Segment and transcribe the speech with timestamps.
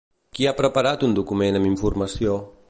[0.37, 2.35] Qui ha preparat un document amb informació?